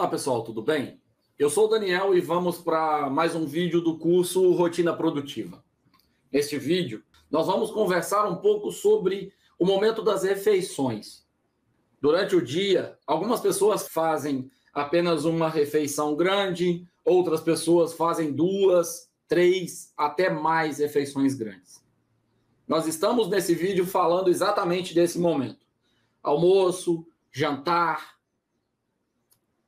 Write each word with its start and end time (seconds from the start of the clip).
Olá 0.00 0.08
pessoal, 0.08 0.42
tudo 0.42 0.62
bem? 0.62 0.98
Eu 1.38 1.50
sou 1.50 1.66
o 1.66 1.68
Daniel 1.68 2.16
e 2.16 2.22
vamos 2.22 2.56
para 2.56 3.10
mais 3.10 3.34
um 3.34 3.44
vídeo 3.44 3.82
do 3.82 3.98
curso 3.98 4.50
Rotina 4.52 4.96
Produtiva. 4.96 5.62
Neste 6.32 6.56
vídeo, 6.56 7.04
nós 7.30 7.46
vamos 7.46 7.70
conversar 7.70 8.26
um 8.26 8.36
pouco 8.36 8.72
sobre 8.72 9.30
o 9.58 9.66
momento 9.66 10.00
das 10.00 10.22
refeições. 10.22 11.26
Durante 12.00 12.34
o 12.34 12.40
dia, 12.40 12.98
algumas 13.06 13.40
pessoas 13.40 13.88
fazem 13.88 14.50
apenas 14.72 15.26
uma 15.26 15.50
refeição 15.50 16.16
grande, 16.16 16.88
outras 17.04 17.42
pessoas 17.42 17.92
fazem 17.92 18.32
duas, 18.32 19.10
três, 19.28 19.92
até 19.98 20.30
mais 20.30 20.78
refeições 20.78 21.34
grandes. 21.34 21.84
Nós 22.66 22.86
estamos 22.86 23.28
nesse 23.28 23.54
vídeo 23.54 23.84
falando 23.84 24.30
exatamente 24.30 24.94
desse 24.94 25.18
momento: 25.18 25.66
almoço, 26.22 27.06
jantar, 27.30 28.18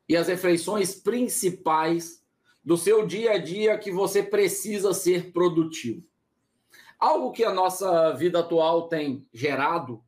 e 0.09 0.17
as 0.17 0.29
refeições 0.29 0.95
principais 0.95 2.23
do 2.65 2.77
seu 2.77 3.07
dia 3.07 3.33
a 3.33 3.39
dia 3.39 3.79
que 3.79 3.91
você 3.91 4.23
precisa 4.23 4.93
ser 4.93 5.33
produtivo. 5.33 6.07
Algo 6.99 7.33
que 7.33 7.45
a 7.45 7.53
nossa 7.53 8.13
vida 8.13 8.41
atual 8.41 8.89
tem 8.89 9.27
gerado 9.33 10.03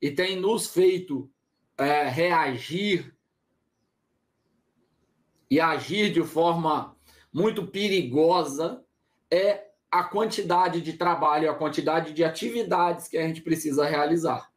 e 0.00 0.10
tem 0.10 0.34
nos 0.34 0.66
feito 0.68 1.30
é, 1.78 2.08
reagir 2.08 3.16
e 5.48 5.60
agir 5.60 6.12
de 6.12 6.22
forma 6.22 6.96
muito 7.32 7.66
perigosa 7.66 8.84
é 9.30 9.68
a 9.90 10.02
quantidade 10.02 10.80
de 10.80 10.94
trabalho, 10.94 11.50
a 11.50 11.54
quantidade 11.54 12.12
de 12.12 12.24
atividades 12.24 13.06
que 13.06 13.18
a 13.18 13.26
gente 13.26 13.42
precisa 13.42 13.84
realizar. 13.84 14.50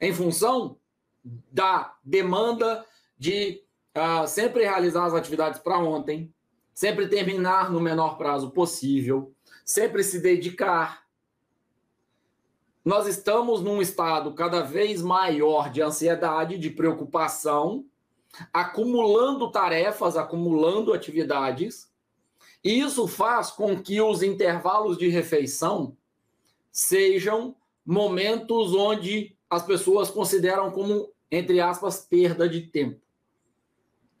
Em 0.00 0.12
função 0.12 0.78
da 1.22 1.94
demanda 2.02 2.84
de 3.18 3.62
uh, 3.96 4.26
sempre 4.26 4.62
realizar 4.62 5.04
as 5.04 5.14
atividades 5.14 5.60
para 5.60 5.78
ontem, 5.78 6.32
sempre 6.74 7.08
terminar 7.08 7.70
no 7.70 7.80
menor 7.80 8.16
prazo 8.16 8.50
possível, 8.50 9.32
sempre 9.64 10.02
se 10.02 10.20
dedicar. 10.20 11.02
Nós 12.84 13.06
estamos 13.06 13.60
num 13.60 13.80
estado 13.80 14.32
cada 14.34 14.62
vez 14.62 15.02
maior 15.02 15.70
de 15.70 15.82
ansiedade, 15.82 16.58
de 16.58 16.70
preocupação, 16.70 17.84
acumulando 18.52 19.50
tarefas, 19.50 20.16
acumulando 20.16 20.92
atividades, 20.92 21.92
e 22.64 22.80
isso 22.80 23.06
faz 23.06 23.50
com 23.50 23.80
que 23.80 24.00
os 24.00 24.22
intervalos 24.22 24.96
de 24.96 25.08
refeição 25.08 25.96
sejam 26.70 27.54
momentos 27.84 28.72
onde 28.72 29.36
as 29.50 29.64
pessoas 29.64 30.08
consideram 30.10 30.70
como, 30.70 31.12
entre 31.30 31.60
aspas, 31.60 32.00
perda 32.00 32.48
de 32.48 32.62
tempo 32.62 33.01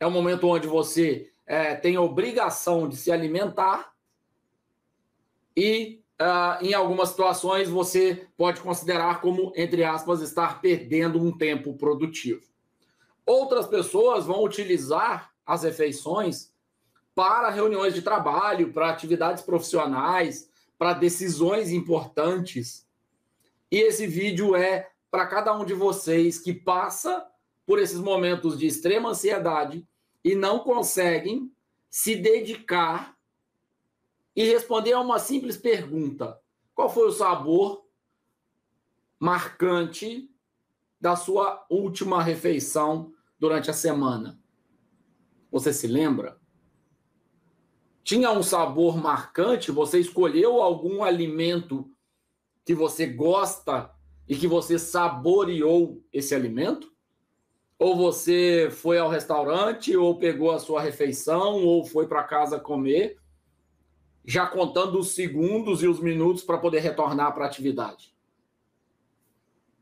é 0.02 0.06
um 0.06 0.10
momento 0.10 0.48
onde 0.48 0.66
você 0.66 1.30
é, 1.46 1.76
tem 1.76 1.96
obrigação 1.96 2.88
de 2.88 2.96
se 2.96 3.12
alimentar 3.12 3.92
e, 5.56 6.02
uh, 6.20 6.64
em 6.64 6.74
algumas 6.74 7.10
situações, 7.10 7.68
você 7.68 8.26
pode 8.36 8.60
considerar 8.60 9.20
como, 9.20 9.52
entre 9.54 9.84
aspas, 9.84 10.20
estar 10.20 10.60
perdendo 10.60 11.22
um 11.22 11.30
tempo 11.30 11.74
produtivo. 11.74 12.42
Outras 13.24 13.64
pessoas 13.64 14.26
vão 14.26 14.42
utilizar 14.42 15.30
as 15.46 15.62
refeições 15.62 16.52
para 17.14 17.48
reuniões 17.50 17.94
de 17.94 18.02
trabalho, 18.02 18.72
para 18.72 18.90
atividades 18.90 19.44
profissionais, 19.44 20.50
para 20.76 20.94
decisões 20.94 21.70
importantes. 21.70 22.84
E 23.70 23.78
esse 23.78 24.08
vídeo 24.08 24.56
é 24.56 24.90
para 25.12 25.28
cada 25.28 25.56
um 25.56 25.64
de 25.64 25.74
vocês 25.74 26.40
que 26.40 26.52
passa 26.52 27.24
por 27.64 27.78
esses 27.78 28.00
momentos 28.00 28.58
de 28.58 28.66
extrema 28.66 29.10
ansiedade 29.10 29.86
e 30.24 30.34
não 30.34 30.60
conseguem 30.60 31.52
se 31.90 32.16
dedicar 32.16 33.16
e 34.34 34.44
responder 34.44 34.92
a 34.92 35.00
uma 35.00 35.18
simples 35.18 35.56
pergunta: 35.56 36.40
qual 36.74 36.88
foi 36.88 37.08
o 37.08 37.12
sabor 37.12 37.86
marcante 39.18 40.30
da 41.00 41.16
sua 41.16 41.64
última 41.70 42.22
refeição 42.22 43.12
durante 43.38 43.70
a 43.70 43.74
semana? 43.74 44.40
Você 45.50 45.72
se 45.72 45.86
lembra? 45.86 46.40
Tinha 48.04 48.32
um 48.32 48.42
sabor 48.42 48.96
marcante? 48.96 49.70
Você 49.70 50.00
escolheu 50.00 50.60
algum 50.60 51.04
alimento 51.04 51.90
que 52.64 52.74
você 52.74 53.06
gosta 53.06 53.94
e 54.28 54.36
que 54.36 54.46
você 54.46 54.78
saboreou 54.78 56.04
esse 56.12 56.34
alimento? 56.34 56.91
Ou 57.82 57.96
você 57.96 58.68
foi 58.70 58.96
ao 58.96 59.08
restaurante, 59.08 59.96
ou 59.96 60.16
pegou 60.16 60.52
a 60.52 60.60
sua 60.60 60.80
refeição, 60.80 61.64
ou 61.64 61.84
foi 61.84 62.06
para 62.06 62.22
casa 62.22 62.60
comer, 62.60 63.18
já 64.24 64.46
contando 64.46 65.00
os 65.00 65.16
segundos 65.16 65.82
e 65.82 65.88
os 65.88 65.98
minutos 65.98 66.44
para 66.44 66.58
poder 66.58 66.78
retornar 66.78 67.34
para 67.34 67.44
a 67.44 67.48
atividade. 67.48 68.14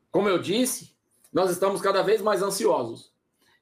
Como 0.09 0.27
eu 0.27 0.39
disse, 0.39 0.95
nós 1.31 1.51
estamos 1.51 1.79
cada 1.79 2.01
vez 2.01 2.23
mais 2.23 2.41
ansiosos. 2.41 3.13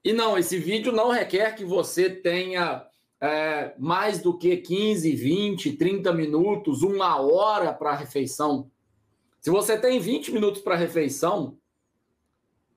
E 0.02 0.10
não, 0.10 0.38
esse 0.38 0.56
vídeo 0.56 0.90
não 0.90 1.10
requer 1.10 1.54
que 1.54 1.64
você 1.64 2.08
tenha 2.08 2.86
é, 3.20 3.74
mais 3.78 4.22
do 4.22 4.38
que 4.38 4.56
15, 4.56 5.16
20, 5.16 5.72
30 5.72 6.14
minutos, 6.14 6.82
uma 6.82 7.20
hora 7.20 7.74
para 7.74 7.90
a 7.90 7.96
refeição. 7.96 8.70
Se 9.38 9.50
você 9.50 9.78
tem 9.78 10.00
20 10.00 10.32
minutos 10.32 10.62
para 10.62 10.76
a 10.76 10.78
refeição, 10.78 11.58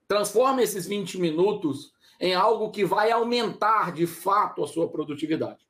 Transforme 0.06 0.62
esses 0.62 0.86
20 0.86 1.18
minutos 1.18 1.92
em 2.20 2.34
algo 2.34 2.70
que 2.70 2.84
vai 2.84 3.10
aumentar 3.10 3.92
de 3.92 4.06
fato 4.06 4.62
a 4.62 4.68
sua 4.68 4.88
produtividade. 4.88 5.66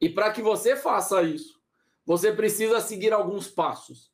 E 0.00 0.08
para 0.08 0.30
que 0.30 0.40
você 0.40 0.76
faça 0.76 1.22
isso, 1.22 1.60
você 2.06 2.32
precisa 2.32 2.80
seguir 2.80 3.12
alguns 3.12 3.48
passos. 3.48 4.10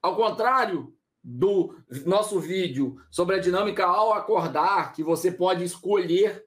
Ao 0.00 0.16
contrário 0.16 0.94
do 1.22 1.76
nosso 2.04 2.38
vídeo 2.38 3.00
sobre 3.10 3.36
a 3.36 3.40
dinâmica 3.40 3.84
ao 3.84 4.12
acordar, 4.12 4.92
que 4.92 5.02
você 5.02 5.30
pode 5.30 5.64
escolher 5.64 6.46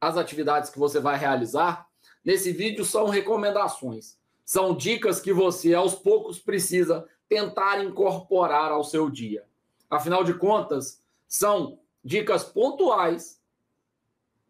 as 0.00 0.16
atividades 0.16 0.70
que 0.70 0.78
você 0.78 1.00
vai 1.00 1.16
realizar, 1.16 1.88
nesse 2.24 2.52
vídeo 2.52 2.84
são 2.84 3.06
recomendações. 3.06 4.18
São 4.44 4.76
dicas 4.76 5.20
que 5.20 5.32
você 5.32 5.74
aos 5.74 5.94
poucos 5.94 6.38
precisa 6.38 7.08
tentar 7.28 7.82
incorporar 7.82 8.70
ao 8.70 8.84
seu 8.84 9.10
dia. 9.10 9.44
Afinal 9.88 10.22
de 10.22 10.34
contas, 10.34 11.02
são 11.28 11.80
dicas 12.04 12.44
pontuais 12.44 13.40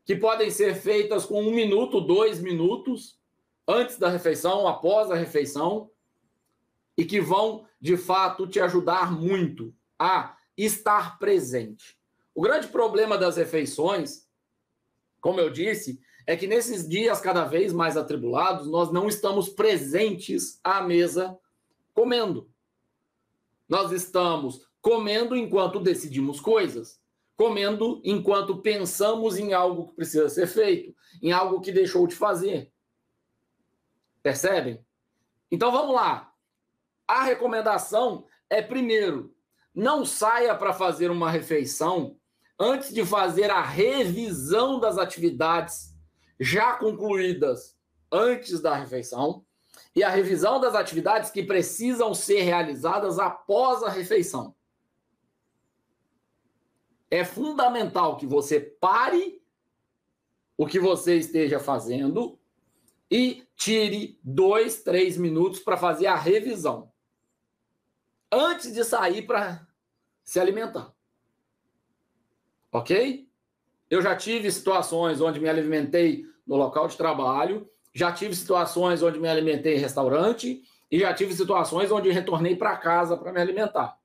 que 0.05 0.15
podem 0.15 0.51
ser 0.51 0.75
feitas 0.77 1.25
com 1.25 1.43
um 1.43 1.51
minuto, 1.51 2.01
dois 2.01 2.41
minutos, 2.41 3.19
antes 3.67 3.99
da 3.99 4.09
refeição, 4.09 4.69
após 4.69 5.11
a 5.11 5.17
refeição, 5.17 5.91
e 6.97 7.05
que 7.05 7.21
vão, 7.21 7.67
de 7.81 7.97
fato, 7.97 8.47
te 8.47 8.61
ajudar 8.61 9.11
muito 9.11 9.75
a 9.99 10.37
estar 10.57 11.19
presente. 11.19 11.99
O 12.35 12.41
grande 12.41 12.69
problema 12.69 13.19
das 13.19 13.37
refeições, 13.37 14.29
como 15.21 15.41
eu 15.41 15.51
disse, 15.51 16.01
é 16.27 16.37
que 16.37 16.47
nesses 16.47 16.89
dias 16.89 17.21
cada 17.21 17.45
vez 17.45 17.73
mais 17.73 17.97
atribulados, 17.97 18.67
nós 18.69 18.93
não 18.93 19.09
estamos 19.09 19.49
presentes 19.49 20.61
à 20.63 20.81
mesa 20.83 21.39
comendo. 21.95 22.49
Nós 23.69 23.91
estamos 23.91 24.69
comendo 24.87 25.35
enquanto 25.35 25.81
decidimos 25.81 26.39
coisas, 26.39 27.01
comendo 27.37 28.01
enquanto 28.05 28.59
pensamos 28.59 29.37
em 29.37 29.53
algo 29.53 29.89
que 29.89 29.97
precisa 29.97 30.29
ser 30.29 30.47
feito, 30.47 30.95
em 31.21 31.33
algo 31.33 31.61
que 31.61 31.73
deixou 31.73 32.07
de 32.07 32.15
fazer. 32.15 32.71
Percebem? 34.23 34.87
Então 35.51 35.73
vamos 35.73 35.93
lá. 35.93 36.33
A 37.05 37.25
recomendação 37.25 38.27
é 38.49 38.63
primeiro, 38.63 39.35
não 39.75 40.05
saia 40.05 40.55
para 40.55 40.73
fazer 40.73 41.11
uma 41.11 41.33
refeição 41.33 42.17
antes 42.57 42.95
de 42.95 43.05
fazer 43.05 43.51
a 43.51 43.63
revisão 43.63 44.79
das 44.79 44.99
atividades 44.99 45.97
já 46.39 46.75
concluídas 46.75 47.77
antes 48.13 48.61
da 48.61 48.77
refeição 48.77 49.45
e 49.97 50.05
a 50.05 50.11
revisão 50.11 50.61
das 50.61 50.77
atividades 50.77 51.29
que 51.29 51.43
precisam 51.43 52.15
ser 52.15 52.43
realizadas 52.43 53.19
após 53.19 53.83
a 53.83 53.91
refeição 53.91 54.56
é 57.11 57.25
fundamental 57.25 58.17
que 58.17 58.27
você 58.27 58.61
pare 58.61 59.41
o 60.57 60.67
que 60.67 60.79
você 60.79 61.17
esteja 61.17 61.61
fazendo 61.61 62.39
e 63.11 63.47
tire 63.55 64.19
dois, 64.23 64.83
três 64.83 65.17
minutos 65.17 65.61
para 65.61 65.77
fazer 65.77 66.07
a 66.07 66.17
revisão 66.17 66.91
antes 68.33 68.73
de 68.73 68.83
sair 68.85 69.23
para 69.23 69.67
se 70.25 70.41
alimentar. 70.41 70.93
Ok? 72.73 73.29
Eu 73.89 74.03
já 74.03 74.17
tive 74.17 74.51
situações 74.51 75.21
onde 75.21 75.39
me 75.39 75.49
alimentei 75.49 76.25
no 76.45 76.57
local 76.57 76.89
de 76.89 76.97
trabalho, 76.97 77.71
já 77.95 78.13
tive 78.13 78.35
situações 78.35 79.03
onde 79.03 79.21
me 79.21 79.29
alimentei 79.29 79.77
em 79.77 79.81
restaurante 79.81 80.63
e 80.91 80.99
já 80.99 81.15
tive 81.15 81.33
situações 81.33 81.91
onde 81.91 82.11
retornei 82.11 82.57
para 82.57 82.77
casa 82.77 83.17
para 83.17 83.33
me 83.33 83.41
alimentar 83.41 83.99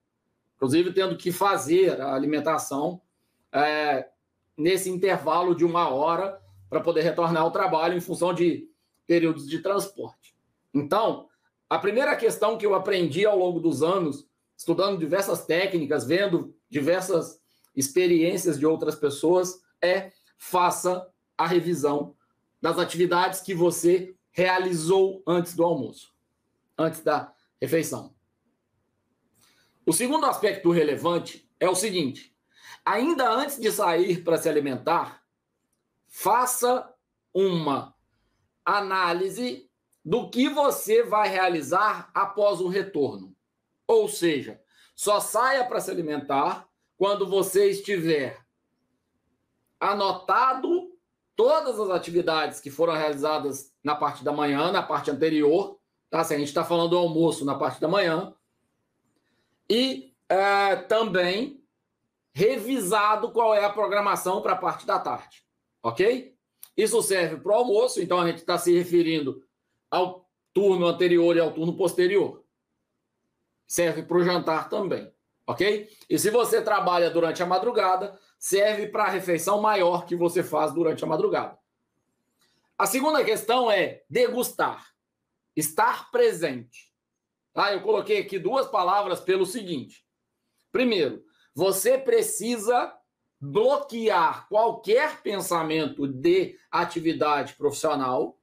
inclusive 0.62 0.94
tendo 0.94 1.18
que 1.18 1.32
fazer 1.32 2.00
a 2.00 2.14
alimentação 2.14 3.02
é, 3.52 4.08
nesse 4.56 4.92
intervalo 4.92 5.56
de 5.56 5.66
uma 5.66 5.90
hora 5.90 6.40
para 6.70 6.80
poder 6.80 7.02
retornar 7.02 7.42
ao 7.42 7.50
trabalho 7.50 7.98
em 7.98 8.00
função 8.00 8.32
de 8.32 8.70
períodos 9.08 9.50
de 9.50 9.58
transporte. 9.58 10.36
Então, 10.72 11.28
a 11.68 11.80
primeira 11.80 12.16
questão 12.16 12.60
que 12.60 12.66
eu 12.66 12.76
aprendi 12.76 13.26
ao 13.26 13.40
longo 13.40 13.60
dos 13.60 13.82
anos, 13.82 14.28
estudando 14.56 15.00
diversas 15.00 15.44
técnicas, 15.48 16.06
vendo 16.06 16.56
diversas 16.70 17.42
experiências 17.76 18.60
de 18.60 18.66
outras 18.68 18.94
pessoas, 18.94 19.64
é 19.82 20.12
faça 20.38 21.10
a 21.36 21.48
revisão 21.48 22.16
das 22.62 22.78
atividades 22.78 23.42
que 23.42 23.56
você 23.56 24.14
realizou 24.32 25.24
antes 25.26 25.56
do 25.56 25.64
almoço, 25.64 26.14
antes 26.78 27.02
da 27.02 27.34
refeição. 27.60 28.14
O 29.86 29.94
segundo 29.94 30.26
aspecto 30.26 30.72
relevante 30.72 31.50
é 31.60 31.70
o 31.70 31.76
seguinte: 31.76 32.36
ainda 32.86 33.30
antes 33.30 33.60
de 33.60 33.72
sair 33.72 34.24
para 34.24 34.38
se 34.38 34.48
alimentar, 34.48 35.24
faça 36.08 36.94
uma 37.34 37.96
análise 38.66 39.70
do 40.04 40.30
que 40.30 40.50
você 40.50 41.04
vai 41.04 41.30
realizar 41.30 42.10
após 42.14 42.60
o 42.60 42.68
retorno. 42.68 43.36
Ou 43.88 44.08
seja, 44.08 44.62
só 44.96 45.20
saia 45.20 45.64
para 45.66 45.80
se 45.80 45.90
alimentar 45.92 46.68
quando 46.98 47.28
você 47.28 47.70
estiver 47.70 48.40
anotado 49.80 50.92
todas 51.36 51.80
as 51.80 51.90
atividades 51.90 52.60
que 52.60 52.70
foram 52.70 52.94
realizadas 52.94 53.74
na 53.84 53.96
parte 53.96 54.24
da 54.24 54.32
manhã, 54.32 54.72
na 54.72 54.84
parte 54.84 55.10
anterior, 55.10 55.80
tá? 56.10 56.24
Se 56.24 56.36
a 56.36 56.38
gente 56.38 56.50
está 56.50 56.64
falando 56.64 56.92
do 56.92 56.98
almoço 56.98 57.44
na 57.44 57.56
parte 57.56 57.82
da 57.82 57.88
manhã, 57.88 58.36
e 59.72 60.14
é, 60.28 60.76
também 60.76 61.64
revisado 62.34 63.32
qual 63.32 63.56
é 63.56 63.64
a 63.64 63.70
programação 63.70 64.42
para 64.42 64.52
a 64.52 64.58
parte 64.58 64.86
da 64.86 65.00
tarde, 65.00 65.46
ok? 65.82 66.36
Isso 66.76 67.02
serve 67.02 67.38
para 67.38 67.54
o 67.54 67.56
almoço, 67.56 68.02
então 68.02 68.20
a 68.20 68.28
gente 68.28 68.40
está 68.40 68.58
se 68.58 68.78
referindo 68.78 69.42
ao 69.90 70.30
turno 70.54 70.86
anterior 70.88 71.38
e 71.38 71.40
ao 71.40 71.54
turno 71.54 71.74
posterior. 71.78 72.44
Serve 73.66 74.04
para 74.04 74.18
o 74.18 74.24
jantar 74.24 74.70
também, 74.70 75.10
ok? 75.48 75.90
E 76.10 76.20
se 76.20 76.30
você 76.30 76.62
trabalha 76.62 77.10
durante 77.10 77.42
a 77.42 77.46
madrugada, 77.46 78.20
serve 78.38 78.88
para 78.88 79.06
a 79.06 79.10
refeição 79.10 79.62
maior 79.62 80.06
que 80.06 80.18
você 80.18 80.44
faz 80.44 80.74
durante 80.74 81.02
a 81.06 81.08
madrugada. 81.08 81.58
A 82.78 82.86
segunda 82.86 83.24
questão 83.24 83.72
é 83.72 84.04
degustar, 84.10 84.86
estar 85.56 86.12
presente. 86.12 86.91
Tá? 87.54 87.74
Eu 87.74 87.82
coloquei 87.82 88.20
aqui 88.20 88.40
duas 88.40 88.68
palavras 88.68 89.20
pelo 89.20 89.46
seguinte. 89.46 90.06
Primeiro, 90.72 91.24
você 91.54 91.98
precisa 91.98 92.94
bloquear 93.40 94.48
qualquer 94.48 95.22
pensamento 95.22 96.08
de 96.08 96.58
atividade 96.70 97.56
profissional, 97.56 98.38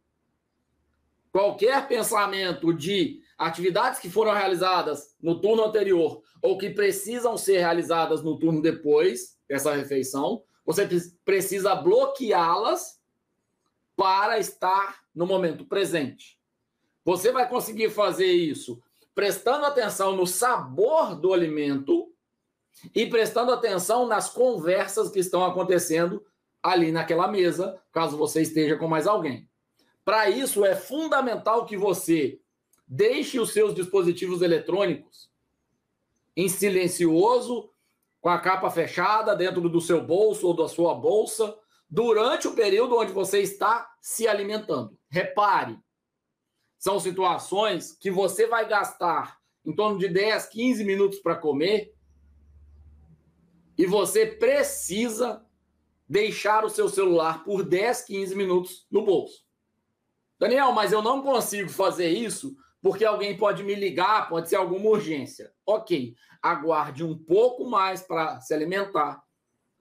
qualquer 1.31 1.87
pensamento 1.87 2.73
de 2.73 3.23
atividades 3.39 4.01
que 4.01 4.11
foram 4.11 4.33
realizadas 4.33 5.17
no 5.23 5.41
turno 5.41 5.65
anterior 5.65 6.23
ou 6.43 6.59
que 6.59 6.71
precisam 6.71 7.37
ser 7.37 7.59
realizadas 7.59 8.23
no 8.23 8.39
turno 8.39 8.61
depois, 8.61 9.39
essa 9.49 9.75
refeição, 9.75 10.43
você 10.67 10.87
precisa 11.25 11.75
bloqueá-las 11.77 13.01
para 13.97 14.39
estar 14.39 15.03
no 15.15 15.27
momento 15.27 15.65
presente. 15.65 16.39
Você 17.05 17.33
vai 17.33 17.49
conseguir 17.49 17.91
fazer 17.91 18.31
isso 18.31 18.83
prestando 19.19 19.67
atenção 19.67 20.15
no 20.15 20.29
sabor 20.29 21.17
do 21.17 21.33
alimento 21.33 22.09
e 22.95 23.05
prestando 23.05 23.51
atenção 23.51 24.07
nas 24.07 24.31
conversas 24.31 25.11
que 25.11 25.19
estão 25.19 25.45
acontecendo 25.45 26.25
ali 26.63 26.93
naquela 26.93 27.27
mesa, 27.27 27.83
caso 27.91 28.17
você 28.17 28.43
esteja 28.43 28.77
com 28.77 28.87
mais 28.87 29.09
alguém. 29.09 29.51
Para 30.05 30.31
isso, 30.31 30.65
é 30.65 30.77
fundamental 30.77 31.67
que 31.67 31.77
você 31.77 32.41
deixe 32.87 33.41
os 33.41 33.53
seus 33.53 33.75
dispositivos 33.75 34.41
eletrônicos 34.41 35.29
em 36.37 36.49
silencioso 36.49 37.73
com 38.21 38.29
a 38.29 38.39
capa 38.39 38.71
fechada 38.71 39.35
dentro 39.35 39.69
do 39.69 39.81
seu 39.81 40.01
bolso 40.01 40.47
ou 40.47 40.55
da 40.55 40.69
sua 40.69 40.95
bolsa 40.95 41.59
durante 41.91 42.47
o 42.47 42.55
período 42.55 42.97
onde 42.97 43.11
você 43.11 43.41
está 43.41 43.91
se 44.01 44.29
alimentando. 44.29 44.97
Repare, 45.11 45.77
são 46.79 47.01
situações 47.01 47.93
que 47.93 48.11
você 48.11 48.47
vai 48.47 48.69
gastar 48.69 49.39
em 49.65 49.75
torno 49.75 49.99
de 49.99 50.09
10, 50.09 50.47
15 50.47 50.85
minutos 50.85 51.19
para 51.19 51.37
comer 51.37 51.95
e 53.77 53.85
você 53.87 54.27
precisa 54.27 55.45
deixar 56.09 56.65
o 56.65 56.71
seu 56.71 56.89
celular 56.89 57.45
por 57.45 57.63
10, 57.63 58.03
15 58.03 58.35
minutos 58.35 58.87
no 58.91 59.05
bolso. 59.05 59.45
Daniel, 60.39 60.73
mas 60.73 60.93
eu 60.93 61.03
não 61.03 61.21
consigo 61.21 61.69
fazer 61.69 62.09
isso 62.09 62.57
porque 62.81 63.05
alguém 63.05 63.37
pode 63.37 63.63
me 63.63 63.75
ligar, 63.75 64.29
pode 64.29 64.49
ser 64.49 64.57
alguma 64.57 64.89
urgência. 64.89 65.53
Ok, 65.67 66.15
aguarde 66.41 67.05
um 67.05 67.19
pouco 67.19 67.69
mais 67.69 68.03
para 68.03 68.41
se 68.41 68.55
alimentar 68.55 69.23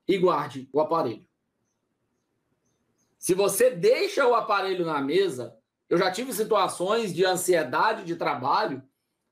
e 0.07 0.17
guarde 0.17 0.67
o 0.73 0.79
aparelho. 0.79 1.25
Se 3.17 3.33
você 3.33 3.71
deixa 3.71 4.27
o 4.27 4.35
aparelho 4.35 4.85
na 4.85 5.01
mesa, 5.01 5.56
eu 5.89 5.97
já 5.97 6.11
tive 6.11 6.33
situações 6.33 7.13
de 7.13 7.25
ansiedade 7.25 8.03
de 8.03 8.15
trabalho 8.15 8.83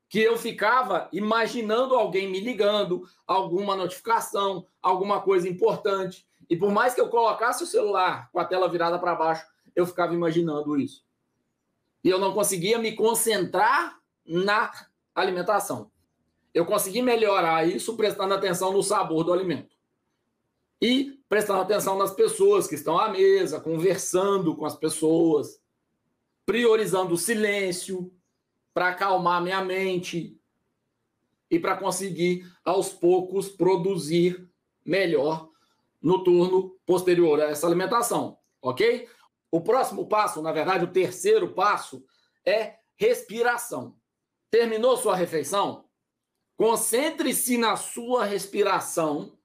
que 0.07 0.19
eu 0.19 0.37
ficava 0.37 1.09
imaginando 1.11 1.95
alguém 1.95 2.29
me 2.29 2.39
ligando, 2.39 3.07
alguma 3.25 3.75
notificação, 3.75 4.65
alguma 4.81 5.21
coisa 5.21 5.49
importante. 5.49 6.25
E 6.49 6.55
por 6.55 6.71
mais 6.71 6.93
que 6.93 7.01
eu 7.01 7.09
colocasse 7.09 7.63
o 7.63 7.67
celular 7.67 8.29
com 8.31 8.39
a 8.39 8.45
tela 8.45 8.69
virada 8.69 8.99
para 8.99 9.15
baixo, 9.15 9.45
eu 9.75 9.85
ficava 9.85 10.13
imaginando 10.13 10.79
isso. 10.79 11.03
E 12.03 12.09
eu 12.09 12.19
não 12.19 12.33
conseguia 12.33 12.77
me 12.77 12.93
concentrar 12.93 13.99
na 14.25 14.71
alimentação. 15.13 15.91
Eu 16.53 16.65
consegui 16.65 17.01
melhorar 17.01 17.67
isso 17.67 17.97
prestando 17.97 18.33
atenção 18.33 18.71
no 18.71 18.83
sabor 18.83 19.23
do 19.23 19.33
alimento. 19.33 19.75
E 20.81 21.19
prestando 21.27 21.61
atenção 21.61 21.97
nas 21.97 22.13
pessoas 22.13 22.67
que 22.67 22.75
estão 22.75 22.97
à 22.97 23.09
mesa, 23.09 23.59
conversando 23.59 24.55
com 24.55 24.65
as 24.65 24.75
pessoas, 24.75 25.59
priorizando 26.45 27.15
o 27.15 27.17
silêncio 27.17 28.13
para 28.73 28.89
acalmar 28.89 29.41
minha 29.41 29.63
mente 29.63 30.39
e 31.49 31.59
para 31.59 31.77
conseguir 31.77 32.45
aos 32.63 32.89
poucos 32.89 33.49
produzir 33.49 34.49
melhor 34.83 35.49
no 36.01 36.23
turno 36.23 36.77
posterior 36.85 37.41
a 37.41 37.45
essa 37.45 37.65
alimentação, 37.65 38.37
ok? 38.61 39.07
O 39.49 39.61
próximo 39.61 40.07
passo, 40.07 40.41
na 40.41 40.51
verdade, 40.51 40.83
o 40.83 40.91
terceiro 40.91 41.53
passo 41.53 42.03
é 42.45 42.75
respiração. 42.95 43.95
Terminou 44.51 44.97
sua 44.97 45.15
refeição? 45.15 45.85
Concentre-se 46.55 47.57
na 47.57 47.75
sua 47.75 48.25
respiração 48.25 49.37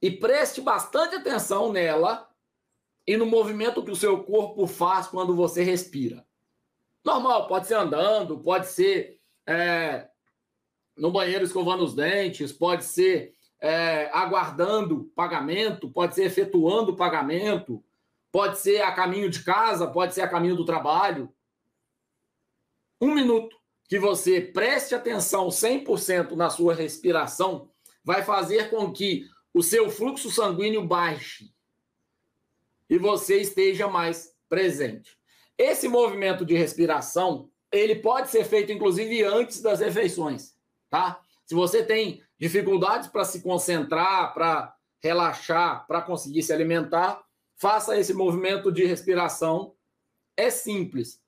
e 0.00 0.10
preste 0.10 0.60
bastante 0.60 1.16
atenção 1.16 1.70
nela 1.72 2.28
e 3.06 3.16
no 3.16 3.26
movimento 3.26 3.84
que 3.84 3.90
o 3.90 3.96
seu 3.96 4.24
corpo 4.24 4.66
faz 4.66 5.06
quando 5.06 5.34
você 5.34 5.62
respira. 5.62 6.26
Normal, 7.04 7.46
pode 7.46 7.66
ser 7.66 7.74
andando, 7.74 8.38
pode 8.40 8.66
ser 8.66 9.18
é, 9.46 10.08
no 10.96 11.10
banheiro 11.10 11.44
escovando 11.44 11.82
os 11.82 11.94
dentes, 11.94 12.52
pode 12.52 12.84
ser 12.84 13.34
é, 13.60 14.10
aguardando 14.12 15.10
pagamento, 15.14 15.90
pode 15.90 16.14
ser 16.14 16.24
efetuando 16.24 16.96
pagamento, 16.96 17.82
pode 18.30 18.58
ser 18.58 18.82
a 18.82 18.92
caminho 18.92 19.30
de 19.30 19.42
casa, 19.42 19.86
pode 19.86 20.14
ser 20.14 20.22
a 20.22 20.28
caminho 20.28 20.56
do 20.56 20.64
trabalho. 20.64 21.32
Um 23.00 23.14
minuto 23.14 23.56
que 23.88 23.98
você 23.98 24.40
preste 24.40 24.94
atenção 24.94 25.48
100% 25.48 26.32
na 26.32 26.48
sua 26.48 26.74
respiração, 26.74 27.70
vai 28.04 28.22
fazer 28.22 28.70
com 28.70 28.92
que 28.92 29.26
o 29.52 29.62
seu 29.62 29.90
fluxo 29.90 30.30
sanguíneo 30.30 30.86
baixe 30.86 31.52
e 32.88 32.98
você 32.98 33.40
esteja 33.40 33.88
mais 33.88 34.32
presente. 34.48 35.19
Esse 35.62 35.88
movimento 35.88 36.42
de 36.42 36.54
respiração, 36.56 37.50
ele 37.70 37.96
pode 37.96 38.30
ser 38.30 38.44
feito 38.44 38.72
inclusive 38.72 39.22
antes 39.22 39.60
das 39.60 39.80
refeições, 39.80 40.56
tá? 40.88 41.20
Se 41.44 41.54
você 41.54 41.84
tem 41.84 42.22
dificuldades 42.38 43.10
para 43.10 43.26
se 43.26 43.42
concentrar, 43.42 44.32
para 44.32 44.74
relaxar, 45.02 45.86
para 45.86 46.00
conseguir 46.00 46.42
se 46.42 46.50
alimentar, 46.50 47.22
faça 47.56 47.98
esse 47.98 48.14
movimento 48.14 48.72
de 48.72 48.86
respiração. 48.86 49.74
É 50.34 50.48
simples. 50.48 51.22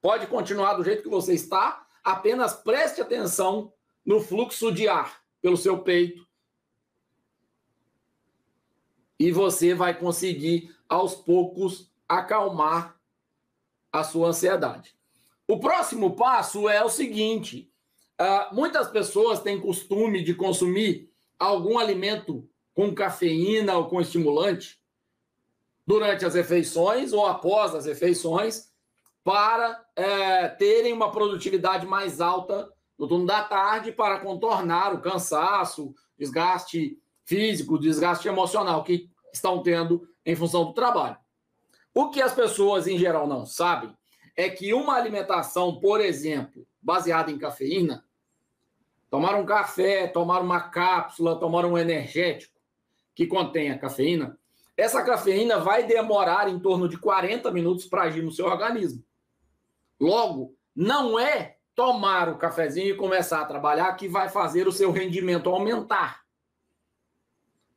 Pode 0.00 0.26
continuar 0.26 0.72
do 0.72 0.82
jeito 0.82 1.02
que 1.02 1.10
você 1.10 1.34
está, 1.34 1.86
apenas 2.02 2.54
preste 2.54 3.02
atenção 3.02 3.70
no 4.06 4.22
fluxo 4.22 4.72
de 4.72 4.88
ar 4.88 5.20
pelo 5.42 5.58
seu 5.58 5.82
peito 5.82 6.26
e 9.18 9.30
você 9.30 9.74
vai 9.74 9.98
conseguir 9.98 10.74
aos 10.88 11.14
poucos 11.14 11.92
acalmar 12.08 12.95
a 14.00 14.04
sua 14.04 14.28
ansiedade. 14.28 14.96
O 15.48 15.58
próximo 15.58 16.16
passo 16.16 16.68
é 16.68 16.82
o 16.82 16.88
seguinte: 16.88 17.70
uh, 18.20 18.54
muitas 18.54 18.88
pessoas 18.88 19.40
têm 19.40 19.60
costume 19.60 20.22
de 20.22 20.34
consumir 20.34 21.10
algum 21.38 21.78
alimento 21.78 22.48
com 22.74 22.94
cafeína 22.94 23.76
ou 23.76 23.88
com 23.88 24.00
estimulante 24.00 24.78
durante 25.86 26.24
as 26.24 26.34
refeições 26.34 27.12
ou 27.12 27.26
após 27.26 27.74
as 27.74 27.86
refeições 27.86 28.70
para 29.22 29.84
é, 29.96 30.48
terem 30.48 30.92
uma 30.92 31.10
produtividade 31.10 31.86
mais 31.86 32.20
alta 32.20 32.70
no 32.98 33.08
turno 33.08 33.26
da 33.26 33.42
tarde 33.42 33.92
para 33.92 34.20
contornar 34.20 34.94
o 34.94 35.00
cansaço, 35.00 35.94
desgaste 36.18 36.98
físico, 37.24 37.78
desgaste 37.78 38.28
emocional 38.28 38.84
que 38.84 39.10
estão 39.32 39.62
tendo 39.62 40.08
em 40.24 40.36
função 40.36 40.64
do 40.64 40.72
trabalho. 40.72 41.16
O 41.98 42.10
que 42.10 42.20
as 42.20 42.34
pessoas 42.34 42.86
em 42.86 42.98
geral 42.98 43.26
não 43.26 43.46
sabem 43.46 43.90
é 44.36 44.50
que 44.50 44.74
uma 44.74 44.94
alimentação, 44.96 45.80
por 45.80 45.98
exemplo, 45.98 46.68
baseada 46.78 47.30
em 47.30 47.38
cafeína, 47.38 48.04
tomar 49.08 49.34
um 49.34 49.46
café, 49.46 50.06
tomar 50.06 50.42
uma 50.42 50.68
cápsula, 50.68 51.40
tomar 51.40 51.64
um 51.64 51.78
energético 51.78 52.54
que 53.14 53.26
contenha 53.26 53.78
cafeína, 53.78 54.38
essa 54.76 55.02
cafeína 55.02 55.58
vai 55.58 55.86
demorar 55.86 56.50
em 56.50 56.60
torno 56.60 56.86
de 56.86 56.98
40 56.98 57.50
minutos 57.50 57.86
para 57.86 58.02
agir 58.02 58.22
no 58.22 58.30
seu 58.30 58.44
organismo. 58.44 59.02
Logo, 59.98 60.54
não 60.74 61.18
é 61.18 61.56
tomar 61.74 62.28
o 62.28 62.36
cafezinho 62.36 62.90
e 62.90 62.98
começar 62.98 63.40
a 63.40 63.46
trabalhar 63.46 63.94
que 63.94 64.06
vai 64.06 64.28
fazer 64.28 64.68
o 64.68 64.72
seu 64.72 64.92
rendimento 64.92 65.48
aumentar. 65.48 66.26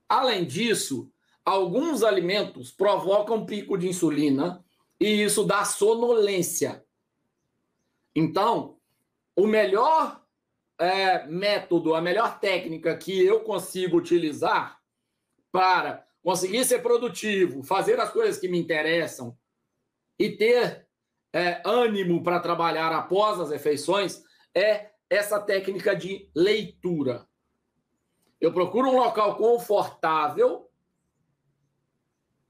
Além 0.09 0.43
disso, 0.45 1.09
alguns 1.49 2.03
alimentos 2.03 2.71
provocam 2.71 3.43
pico 3.43 3.75
de 3.75 3.87
insulina 3.87 4.63
e 4.99 5.23
isso 5.23 5.43
dá 5.43 5.65
sonolência. 5.65 6.85
Então, 8.15 8.77
o 9.35 9.47
melhor 9.47 10.23
é, 10.77 11.25
método, 11.25 11.95
a 11.95 12.01
melhor 12.01 12.39
técnica 12.39 12.95
que 12.95 13.19
eu 13.19 13.39
consigo 13.39 13.97
utilizar 13.97 14.79
para 15.51 16.05
conseguir 16.21 16.63
ser 16.65 16.83
produtivo, 16.83 17.63
fazer 17.63 17.99
as 17.99 18.11
coisas 18.11 18.39
que 18.39 18.47
me 18.47 18.59
interessam 18.59 19.35
e 20.19 20.29
ter 20.29 20.87
é, 21.33 21.63
ânimo 21.65 22.21
para 22.21 22.39
trabalhar 22.39 22.91
após 22.91 23.39
as 23.39 23.49
refeições 23.49 24.23
é 24.53 24.91
essa 25.09 25.39
técnica 25.39 25.95
de 25.95 26.29
leitura. 26.35 27.27
Eu 28.39 28.53
procuro 28.53 28.89
um 28.89 28.97
local 28.97 29.35
confortável 29.35 30.68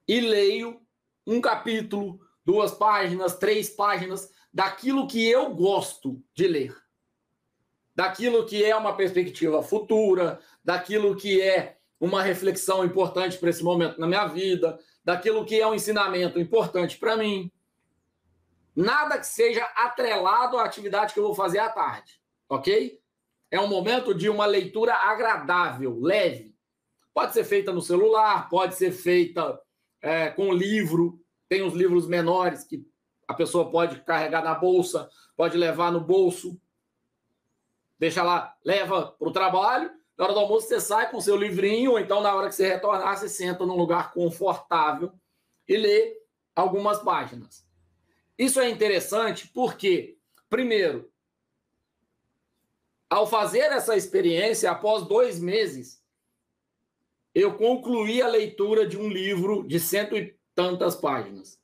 e 0.09 0.19
leio 0.19 0.81
um 1.27 1.39
capítulo, 1.39 2.19
duas 2.43 2.71
páginas, 2.71 3.37
três 3.37 3.69
páginas 3.69 4.31
daquilo 4.51 5.05
que 5.05 5.29
eu 5.29 5.53
gosto 5.53 6.19
de 6.33 6.47
ler. 6.47 6.75
Daquilo 7.95 8.43
que 8.43 8.65
é 8.65 8.75
uma 8.75 8.95
perspectiva 8.95 9.61
futura, 9.61 10.39
daquilo 10.65 11.15
que 11.15 11.39
é 11.39 11.77
uma 11.99 12.23
reflexão 12.23 12.83
importante 12.83 13.37
para 13.37 13.51
esse 13.51 13.63
momento 13.63 13.99
na 13.99 14.07
minha 14.07 14.25
vida, 14.25 14.79
daquilo 15.05 15.45
que 15.45 15.61
é 15.61 15.67
um 15.67 15.75
ensinamento 15.75 16.39
importante 16.39 16.97
para 16.97 17.15
mim. 17.15 17.51
Nada 18.75 19.19
que 19.19 19.27
seja 19.27 19.63
atrelado 19.75 20.57
à 20.57 20.65
atividade 20.65 21.13
que 21.13 21.19
eu 21.19 21.25
vou 21.25 21.35
fazer 21.35 21.59
à 21.59 21.69
tarde, 21.69 22.19
ok? 22.49 22.99
É 23.51 23.59
um 23.59 23.67
momento 23.67 24.15
de 24.15 24.27
uma 24.27 24.47
leitura 24.47 24.95
agradável, 24.95 25.99
leve. 26.01 26.55
Pode 27.13 27.33
ser 27.33 27.43
feita 27.43 27.71
no 27.71 27.81
celular, 27.81 28.49
pode 28.49 28.73
ser 28.73 28.91
feita 28.91 29.61
é, 30.01 30.29
com 30.29 30.53
livro. 30.53 31.21
Tem 31.47 31.61
os 31.61 31.73
livros 31.73 32.07
menores 32.07 32.63
que 32.63 32.85
a 33.27 33.33
pessoa 33.33 33.69
pode 33.69 34.01
carregar 34.01 34.43
na 34.43 34.55
bolsa, 34.55 35.09
pode 35.35 35.57
levar 35.57 35.91
no 35.91 36.01
bolso. 36.01 36.59
Deixa 37.97 38.23
lá, 38.23 38.55
leva 38.63 39.11
para 39.11 39.27
o 39.27 39.31
trabalho. 39.31 39.91
Na 40.17 40.25
hora 40.25 40.33
do 40.33 40.39
almoço 40.39 40.67
você 40.67 40.81
sai 40.81 41.09
com 41.09 41.21
seu 41.21 41.35
livrinho, 41.35 41.91
ou 41.91 41.99
então 41.99 42.21
na 42.21 42.33
hora 42.35 42.49
que 42.49 42.55
você 42.55 42.67
retornar, 42.67 43.17
você 43.17 43.29
senta 43.29 43.65
num 43.65 43.75
lugar 43.75 44.11
confortável 44.11 45.11
e 45.67 45.77
lê 45.77 46.17
algumas 46.55 46.99
páginas. 46.99 47.65
Isso 48.37 48.59
é 48.59 48.69
interessante 48.69 49.47
porque, 49.47 50.17
primeiro, 50.49 51.11
ao 53.09 53.27
fazer 53.27 53.71
essa 53.71 53.95
experiência, 53.95 54.71
após 54.71 55.03
dois 55.07 55.39
meses, 55.39 56.01
eu 57.33 57.57
concluí 57.57 58.21
a 58.21 58.27
leitura 58.27 58.87
de 58.87 58.97
um 58.97 59.07
livro 59.07 59.63
de 59.67 59.79
cento 59.79 60.17
e 60.17 60.35
tantas 60.55 60.95
páginas. 60.95 61.59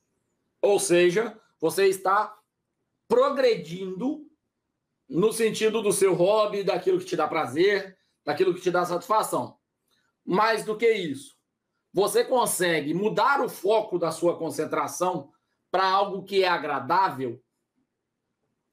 Ou 0.62 0.78
seja, 0.78 1.38
você 1.60 1.86
está 1.86 2.36
progredindo 3.08 4.26
no 5.08 5.32
sentido 5.32 5.82
do 5.82 5.92
seu 5.92 6.14
hobby, 6.14 6.64
daquilo 6.64 6.98
que 6.98 7.04
te 7.04 7.16
dá 7.16 7.28
prazer, 7.28 7.96
daquilo 8.24 8.54
que 8.54 8.60
te 8.60 8.70
dá 8.70 8.84
satisfação. 8.84 9.56
Mais 10.24 10.64
do 10.64 10.76
que 10.76 10.90
isso, 10.90 11.36
você 11.92 12.24
consegue 12.24 12.92
mudar 12.92 13.40
o 13.40 13.48
foco 13.48 13.98
da 13.98 14.10
sua 14.10 14.36
concentração 14.36 15.30
para 15.70 15.88
algo 15.88 16.24
que 16.24 16.42
é 16.42 16.48
agradável, 16.48 17.42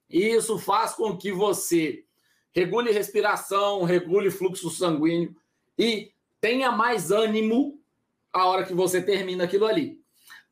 e 0.08 0.28
isso 0.28 0.58
faz 0.58 0.94
com 0.94 1.16
que 1.16 1.32
você 1.32 2.04
regule 2.52 2.92
respiração, 2.92 3.82
regule 3.82 4.30
fluxo 4.30 4.70
sanguíneo 4.70 5.34
e 5.76 6.13
tenha 6.44 6.70
mais 6.70 7.10
ânimo 7.10 7.82
a 8.30 8.44
hora 8.44 8.66
que 8.66 8.74
você 8.74 9.00
termina 9.00 9.44
aquilo 9.44 9.64
ali. 9.64 9.98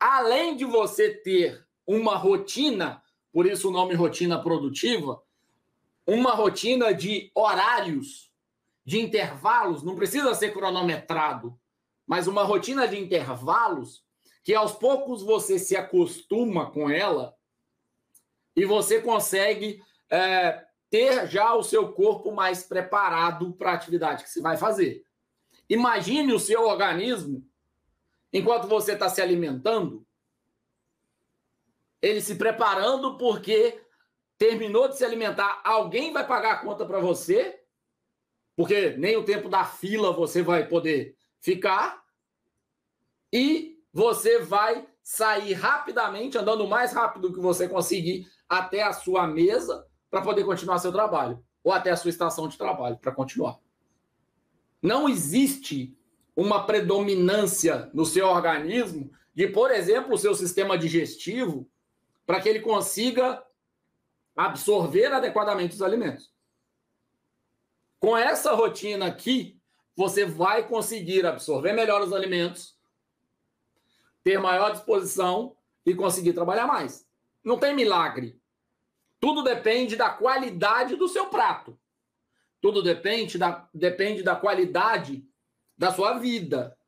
Além 0.00 0.56
de 0.56 0.64
você 0.64 1.12
ter 1.12 1.66
uma 1.86 2.16
rotina, 2.16 3.02
por 3.30 3.44
isso 3.44 3.68
o 3.68 3.70
nome 3.70 3.94
rotina 3.94 4.42
produtiva, 4.42 5.22
uma 6.06 6.30
rotina 6.30 6.94
de 6.94 7.30
horários, 7.34 8.32
de 8.86 9.02
intervalos, 9.02 9.82
não 9.82 9.94
precisa 9.94 10.34
ser 10.34 10.54
cronometrado, 10.54 11.60
mas 12.06 12.26
uma 12.26 12.42
rotina 12.42 12.88
de 12.88 12.98
intervalos 12.98 14.02
que 14.42 14.54
aos 14.54 14.72
poucos 14.72 15.22
você 15.22 15.58
se 15.58 15.76
acostuma 15.76 16.70
com 16.70 16.88
ela 16.88 17.36
e 18.56 18.64
você 18.64 18.98
consegue 18.98 19.78
é, 20.08 20.64
ter 20.88 21.28
já 21.28 21.54
o 21.54 21.62
seu 21.62 21.92
corpo 21.92 22.32
mais 22.32 22.62
preparado 22.62 23.52
para 23.52 23.72
a 23.72 23.74
atividade 23.74 24.24
que 24.24 24.30
você 24.30 24.40
vai 24.40 24.56
fazer. 24.56 25.04
Imagine 25.68 26.32
o 26.32 26.40
seu 26.40 26.66
organismo, 26.66 27.46
enquanto 28.32 28.66
você 28.66 28.92
está 28.92 29.08
se 29.08 29.20
alimentando, 29.20 30.06
ele 32.00 32.20
se 32.20 32.34
preparando 32.34 33.16
porque 33.16 33.80
terminou 34.36 34.88
de 34.88 34.96
se 34.96 35.04
alimentar, 35.04 35.60
alguém 35.64 36.12
vai 36.12 36.26
pagar 36.26 36.52
a 36.52 36.58
conta 36.58 36.84
para 36.84 36.98
você, 36.98 37.62
porque 38.56 38.90
nem 38.96 39.16
o 39.16 39.24
tempo 39.24 39.48
da 39.48 39.64
fila 39.64 40.12
você 40.12 40.42
vai 40.42 40.66
poder 40.66 41.16
ficar, 41.40 42.02
e 43.32 43.80
você 43.92 44.40
vai 44.40 44.86
sair 45.02 45.52
rapidamente, 45.52 46.36
andando 46.36 46.66
mais 46.66 46.92
rápido 46.92 47.32
que 47.32 47.40
você 47.40 47.68
conseguir 47.68 48.26
até 48.48 48.82
a 48.82 48.92
sua 48.92 49.26
mesa 49.26 49.86
para 50.10 50.22
poder 50.22 50.44
continuar 50.44 50.78
seu 50.78 50.92
trabalho, 50.92 51.42
ou 51.62 51.72
até 51.72 51.90
a 51.90 51.96
sua 51.96 52.10
estação 52.10 52.48
de 52.48 52.58
trabalho 52.58 52.98
para 52.98 53.12
continuar. 53.12 53.61
Não 54.82 55.08
existe 55.08 55.96
uma 56.34 56.66
predominância 56.66 57.88
no 57.94 58.04
seu 58.04 58.26
organismo 58.26 59.12
de, 59.32 59.46
por 59.46 59.70
exemplo, 59.70 60.14
o 60.14 60.18
seu 60.18 60.34
sistema 60.34 60.76
digestivo 60.76 61.70
para 62.26 62.40
que 62.40 62.48
ele 62.48 62.60
consiga 62.60 63.42
absorver 64.36 65.12
adequadamente 65.12 65.74
os 65.74 65.82
alimentos. 65.82 66.32
Com 68.00 68.16
essa 68.16 68.52
rotina 68.54 69.06
aqui, 69.06 69.60
você 69.94 70.24
vai 70.24 70.66
conseguir 70.66 71.24
absorver 71.24 71.72
melhor 71.72 72.02
os 72.02 72.12
alimentos, 72.12 72.76
ter 74.24 74.38
maior 74.38 74.72
disposição 74.72 75.56
e 75.84 75.94
conseguir 75.94 76.32
trabalhar 76.32 76.66
mais. 76.66 77.06
Não 77.44 77.58
tem 77.58 77.74
milagre. 77.74 78.40
Tudo 79.20 79.42
depende 79.42 79.94
da 79.94 80.10
qualidade 80.10 80.96
do 80.96 81.06
seu 81.08 81.26
prato. 81.26 81.78
Tudo 82.62 82.82
depende 82.82 83.36
da, 83.36 83.68
depende 83.74 84.22
da 84.22 84.36
qualidade 84.36 85.26
da 85.76 85.92
sua 85.92 86.18
vida. 86.18 86.78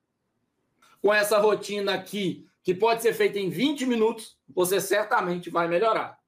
Com 1.02 1.12
essa 1.12 1.38
rotina 1.38 1.92
aqui, 1.92 2.48
que 2.62 2.74
pode 2.74 3.02
ser 3.02 3.12
feita 3.12 3.38
em 3.38 3.50
20 3.50 3.84
minutos, 3.84 4.38
você 4.48 4.80
certamente 4.80 5.50
vai 5.50 5.68
melhorar. 5.68 6.18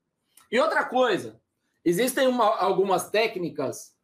E 0.51 0.59
outra 0.59 0.85
coisa, 0.85 1.41
existem 1.85 2.27
uma, 2.27 2.57
algumas 2.57 3.09
técnicas 3.09 3.97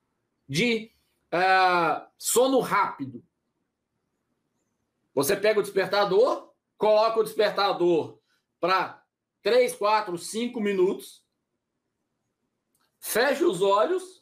de 0.49 0.93
uh, 1.35 2.07
sono 2.17 2.61
rápido. 2.61 3.23
Você 5.13 5.37
pega 5.37 5.59
o 5.59 5.63
despertador, 5.63 6.55
coloca 6.79 7.19
o 7.21 7.25
despertador 7.25 8.19
para 8.61 9.03
3, 9.43 9.75
4, 9.75 10.17
5 10.17 10.61
minutos 10.61 11.23
fecha 13.01 13.45
os 13.45 13.61
olhos 13.61 14.22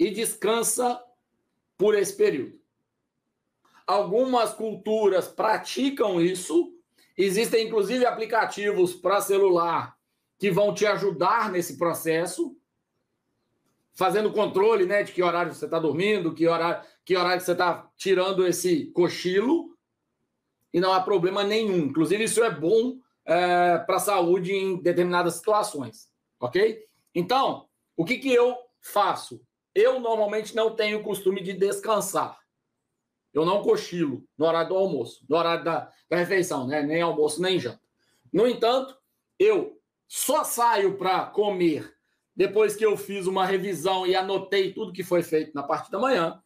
e 0.00 0.10
descansa 0.10 0.98
por 1.76 1.94
esse 1.94 2.16
período. 2.16 2.58
Algumas 3.86 4.54
culturas 4.54 5.28
praticam 5.28 6.18
isso, 6.18 6.72
existem 7.18 7.66
inclusive 7.66 8.06
aplicativos 8.06 8.94
para 8.94 9.20
celular 9.20 9.94
que 10.38 10.50
vão 10.50 10.72
te 10.72 10.86
ajudar 10.86 11.52
nesse 11.52 11.76
processo, 11.76 12.56
fazendo 13.92 14.32
controle 14.32 14.86
né, 14.86 15.02
de 15.02 15.12
que 15.12 15.22
horário 15.22 15.52
você 15.52 15.66
está 15.66 15.78
dormindo, 15.78 16.32
que 16.32 16.48
horário, 16.48 16.82
que 17.04 17.14
horário 17.14 17.42
você 17.42 17.52
está 17.52 17.90
tirando 17.94 18.46
esse 18.46 18.86
cochilo. 18.86 19.76
e 20.72 20.80
não 20.80 20.92
há 20.94 21.00
problema 21.02 21.44
nenhum. 21.44 21.78
Inclusive, 21.78 22.24
isso 22.24 22.42
é 22.42 22.50
bom 22.50 22.96
é, 23.26 23.76
para 23.78 23.96
a 23.96 24.00
saúde 24.00 24.52
em 24.52 24.80
determinadas 24.80 25.34
situações, 25.34 26.08
ok? 26.38 26.86
Então, 27.14 27.68
o 27.96 28.04
que, 28.04 28.18
que 28.18 28.32
eu 28.32 28.56
faço? 28.80 29.44
Eu 29.74 30.00
normalmente 30.00 30.54
não 30.54 30.74
tenho 30.74 31.00
o 31.00 31.02
costume 31.02 31.42
de 31.42 31.52
descansar. 31.52 32.38
Eu 33.32 33.44
não 33.44 33.62
cochilo 33.62 34.24
no 34.36 34.46
horário 34.46 34.70
do 34.70 34.76
almoço, 34.76 35.24
no 35.28 35.36
horário 35.36 35.64
da, 35.64 35.92
da 36.08 36.16
refeição, 36.16 36.66
né? 36.66 36.82
nem 36.82 37.00
almoço, 37.00 37.40
nem 37.40 37.58
janta. 37.58 37.80
No 38.32 38.46
entanto, 38.46 38.96
eu 39.38 39.80
só 40.08 40.42
saio 40.42 40.98
para 40.98 41.26
comer 41.26 41.96
depois 42.34 42.74
que 42.74 42.84
eu 42.84 42.96
fiz 42.96 43.26
uma 43.26 43.46
revisão 43.46 44.06
e 44.06 44.16
anotei 44.16 44.72
tudo 44.72 44.92
que 44.92 45.04
foi 45.04 45.22
feito 45.22 45.54
na 45.54 45.62
parte 45.62 45.90
da 45.90 45.98
manhã. 45.98 46.42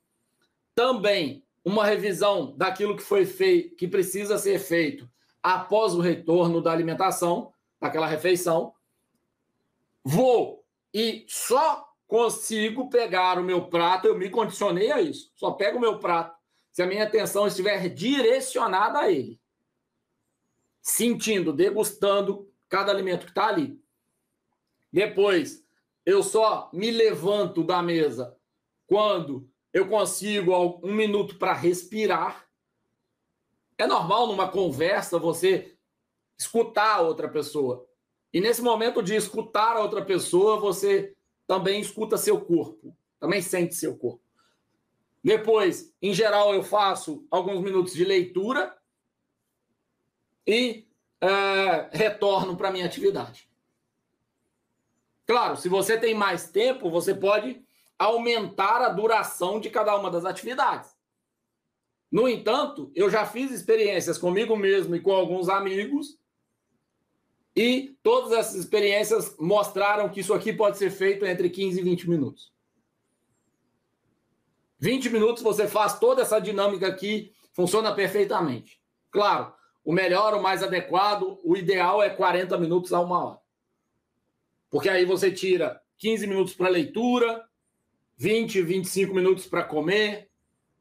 Também 0.74 1.44
uma 1.64 1.86
revisão 1.86 2.54
daquilo 2.56 2.96
que 2.96 3.02
foi 3.02 3.24
feito, 3.24 3.74
que 3.76 3.88
precisa 3.88 4.36
ser 4.36 4.58
feito 4.58 5.08
após 5.42 5.94
o 5.94 6.00
retorno 6.00 6.60
da 6.60 6.72
alimentação, 6.72 7.52
daquela 7.80 8.06
refeição. 8.06 8.74
Vou 10.04 10.64
e 10.92 11.24
só 11.28 11.93
consigo 12.06 12.88
pegar 12.88 13.38
o 13.38 13.44
meu 13.44 13.68
prato, 13.68 14.06
eu 14.06 14.16
me 14.16 14.30
condicionei 14.30 14.92
a 14.92 15.00
isso. 15.00 15.32
Só 15.34 15.52
pego 15.52 15.78
o 15.78 15.80
meu 15.80 15.98
prato 15.98 16.36
se 16.72 16.82
a 16.82 16.86
minha 16.86 17.04
atenção 17.04 17.46
estiver 17.46 17.88
direcionada 17.88 18.98
a 18.98 19.10
ele. 19.10 19.40
Sentindo, 20.82 21.52
degustando 21.52 22.50
cada 22.68 22.90
alimento 22.90 23.24
que 23.24 23.30
está 23.30 23.46
ali. 23.46 23.80
Depois, 24.92 25.64
eu 26.04 26.22
só 26.22 26.70
me 26.72 26.90
levanto 26.90 27.64
da 27.64 27.82
mesa 27.82 28.36
quando 28.86 29.48
eu 29.72 29.88
consigo 29.88 30.80
um 30.82 30.92
minuto 30.92 31.36
para 31.36 31.52
respirar. 31.52 32.46
É 33.78 33.86
normal 33.86 34.26
numa 34.26 34.48
conversa 34.48 35.18
você 35.18 35.76
escutar 36.36 36.96
a 36.96 37.00
outra 37.00 37.28
pessoa. 37.28 37.86
E 38.32 38.40
nesse 38.40 38.62
momento 38.62 39.02
de 39.02 39.14
escutar 39.14 39.76
a 39.76 39.80
outra 39.80 40.04
pessoa, 40.04 40.60
você 40.60 41.14
também 41.46 41.80
escuta 41.80 42.16
seu 42.16 42.40
corpo, 42.40 42.96
também 43.18 43.42
sente 43.42 43.74
seu 43.74 43.96
corpo. 43.96 44.22
Depois, 45.22 45.94
em 46.02 46.12
geral, 46.12 46.54
eu 46.54 46.62
faço 46.62 47.26
alguns 47.30 47.62
minutos 47.62 47.94
de 47.94 48.04
leitura 48.04 48.76
e 50.46 50.86
é, 51.20 51.96
retorno 51.96 52.56
para 52.56 52.70
minha 52.70 52.84
atividade. 52.84 53.48
Claro, 55.26 55.56
se 55.56 55.68
você 55.68 55.98
tem 55.98 56.14
mais 56.14 56.50
tempo, 56.50 56.90
você 56.90 57.14
pode 57.14 57.64
aumentar 57.98 58.82
a 58.82 58.90
duração 58.90 59.58
de 59.58 59.70
cada 59.70 59.96
uma 59.96 60.10
das 60.10 60.24
atividades. 60.26 60.94
No 62.12 62.28
entanto, 62.28 62.92
eu 62.94 63.08
já 63.08 63.24
fiz 63.24 63.50
experiências 63.50 64.18
comigo 64.18 64.56
mesmo 64.56 64.94
e 64.94 65.00
com 65.00 65.12
alguns 65.12 65.48
amigos, 65.48 66.18
e 67.56 67.96
todas 68.02 68.32
essas 68.32 68.56
experiências 68.56 69.36
mostraram 69.38 70.08
que 70.08 70.20
isso 70.20 70.34
aqui 70.34 70.52
pode 70.52 70.76
ser 70.76 70.90
feito 70.90 71.24
entre 71.24 71.48
15 71.48 71.78
e 71.78 71.82
20 71.82 72.10
minutos. 72.10 72.52
20 74.78 75.10
minutos 75.10 75.42
você 75.42 75.68
faz 75.68 75.98
toda 75.98 76.22
essa 76.22 76.40
dinâmica 76.40 76.86
aqui, 76.86 77.32
funciona 77.52 77.94
perfeitamente. 77.94 78.80
Claro, 79.10 79.52
o 79.84 79.92
melhor, 79.92 80.34
o 80.34 80.42
mais 80.42 80.62
adequado, 80.62 81.38
o 81.44 81.56
ideal 81.56 82.02
é 82.02 82.10
40 82.10 82.58
minutos 82.58 82.92
a 82.92 83.00
uma 83.00 83.24
hora. 83.24 83.38
Porque 84.68 84.88
aí 84.88 85.04
você 85.04 85.30
tira 85.30 85.80
15 85.98 86.26
minutos 86.26 86.54
para 86.54 86.68
leitura, 86.68 87.44
20, 88.16 88.60
25 88.62 89.14
minutos 89.14 89.46
para 89.46 89.62
comer, 89.62 90.28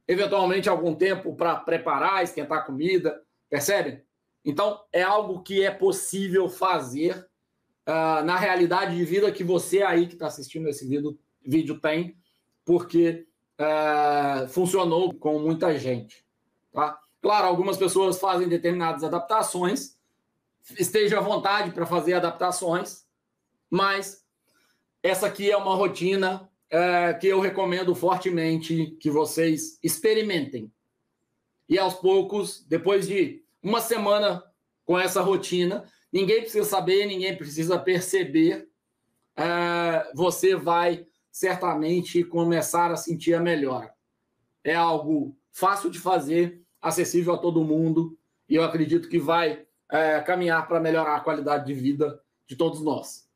eventualmente 0.07 0.67
algum 0.67 0.95
tempo 0.95 1.35
para 1.35 1.55
preparar, 1.57 2.23
esquentar 2.23 2.59
a 2.59 2.63
comida, 2.63 3.21
percebe? 3.49 4.03
Então, 4.43 4.83
é 4.91 5.01
algo 5.01 5.41
que 5.41 5.63
é 5.63 5.71
possível 5.71 6.49
fazer 6.49 7.27
uh, 7.87 8.23
na 8.23 8.37
realidade 8.37 8.95
de 8.95 9.05
vida 9.05 9.31
que 9.31 9.43
você 9.43 9.81
aí 9.81 10.07
que 10.07 10.13
está 10.13 10.27
assistindo 10.27 10.67
esse 10.67 10.87
vídeo, 10.87 11.17
vídeo 11.45 11.79
tem, 11.79 12.17
porque 12.65 13.25
uh, 13.59 14.47
funcionou 14.49 15.13
com 15.13 15.39
muita 15.39 15.77
gente. 15.77 16.25
Tá? 16.71 16.99
Claro, 17.21 17.47
algumas 17.47 17.77
pessoas 17.77 18.19
fazem 18.19 18.49
determinadas 18.49 19.03
adaptações, 19.03 19.97
esteja 20.77 21.19
à 21.19 21.21
vontade 21.21 21.71
para 21.71 21.85
fazer 21.85 22.13
adaptações, 22.13 23.05
mas 23.69 24.23
essa 25.01 25.27
aqui 25.27 25.49
é 25.49 25.57
uma 25.57 25.75
rotina 25.75 26.49
é, 26.69 27.13
que 27.13 27.27
eu 27.27 27.39
recomendo 27.39 27.93
fortemente 27.93 28.97
que 28.99 29.11
vocês 29.11 29.77
experimentem. 29.83 30.71
E 31.69 31.77
aos 31.77 31.93
poucos, 31.93 32.65
depois 32.67 33.07
de 33.07 33.42
uma 33.63 33.79
semana 33.79 34.43
com 34.85 34.99
essa 34.99 35.21
rotina, 35.21 35.85
ninguém 36.11 36.41
precisa 36.41 36.65
saber, 36.65 37.05
ninguém 37.05 37.35
precisa 37.35 37.79
perceber, 37.79 38.67
é, 39.37 40.11
você 40.13 40.55
vai 40.55 41.07
certamente 41.31 42.23
começar 42.23 42.91
a 42.91 42.97
sentir 42.97 43.33
a 43.33 43.39
melhora. 43.39 43.91
É 44.63 44.75
algo 44.75 45.35
fácil 45.51 45.89
de 45.89 45.97
fazer, 45.97 46.61
acessível 46.81 47.33
a 47.33 47.37
todo 47.37 47.63
mundo, 47.63 48.17
e 48.47 48.55
eu 48.55 48.63
acredito 48.63 49.07
que 49.07 49.17
vai 49.17 49.65
é, 49.89 50.19
caminhar 50.19 50.67
para 50.67 50.79
melhorar 50.79 51.15
a 51.15 51.21
qualidade 51.21 51.65
de 51.65 51.73
vida 51.73 52.21
de 52.45 52.55
todos 52.55 52.81
nós. 52.81 53.27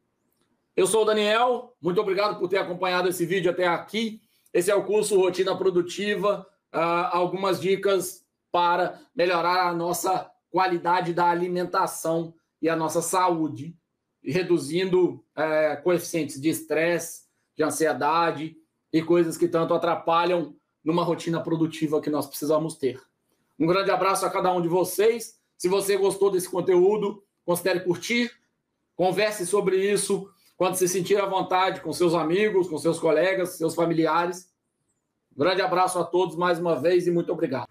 Eu 0.76 0.86
sou 0.86 1.04
o 1.04 1.06
Daniel, 1.06 1.76
muito 1.82 2.00
obrigado 2.00 2.38
por 2.38 2.48
ter 2.48 2.58
acompanhado 2.58 3.08
esse 3.08 3.26
vídeo 3.26 3.50
até 3.50 3.66
aqui. 3.66 4.22
Esse 4.54 4.70
é 4.70 4.76
o 4.76 4.86
curso 4.86 5.20
Rotina 5.20 5.58
Produtiva, 5.58 6.46
uh, 6.74 7.10
algumas 7.12 7.60
dicas 7.60 8.27
para 8.52 9.00
melhorar 9.16 9.68
a 9.68 9.74
nossa 9.74 10.32
qualidade 10.50 11.14
da 11.14 11.30
alimentação 11.30 12.34
e 12.62 12.70
a 12.70 12.76
nossa 12.76 13.02
saúde, 13.02 13.76
reduzindo 14.24 15.24
uh, 15.36 15.82
coeficientes 15.84 16.40
de 16.42 16.50
estresse, 16.50 17.24
de 17.56 17.64
ansiedade 17.64 18.58
e 18.92 19.02
coisas 19.02 19.38
que 19.38 19.48
tanto 19.48 19.74
atrapalham 19.74 20.56
numa 20.84 21.04
rotina 21.04 21.42
produtiva 21.42 22.02
que 22.02 22.10
nós 22.10 22.28
precisamos 22.28 22.76
ter. 22.76 23.02
Um 23.60 23.68
grande 23.68 23.92
abraço 23.92 24.26
a 24.26 24.30
cada 24.30 24.52
um 24.54 24.62
de 24.62 24.68
vocês. 24.68 25.40
Se 25.58 25.68
você 25.68 25.98
gostou 25.98 26.32
desse 26.32 26.50
conteúdo, 26.50 27.24
considere 27.46 27.82
curtir, 27.82 28.32
converse 28.96 29.46
sobre 29.46 29.92
isso 29.92 30.30
quando 30.56 30.76
se 30.76 30.88
sentir 30.88 31.22
à 31.22 31.26
vontade 31.26 31.82
com 31.82 31.94
seus 31.94 32.14
amigos, 32.14 32.68
com 32.68 32.78
seus 32.78 33.00
colegas, 33.00 33.58
seus 33.58 33.76
familiares. 33.76 34.52
Um 35.36 35.40
grande 35.40 35.62
abraço 35.62 36.00
a 36.00 36.04
todos 36.04 36.36
mais 36.36 36.58
uma 36.60 36.76
vez 36.76 37.06
e 37.06 37.12
muito 37.12 37.32
obrigado. 37.32 37.68